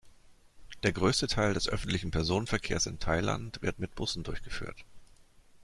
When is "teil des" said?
1.27-1.69